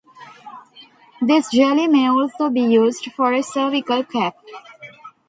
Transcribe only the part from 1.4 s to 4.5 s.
jelly may also be used for a cervical cap.